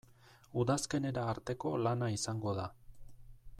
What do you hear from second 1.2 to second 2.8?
arteko lana izango da.